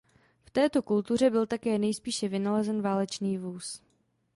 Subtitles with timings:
[0.45, 3.81] V této kultuře byl také nejspíše vynalezen válečný vůz.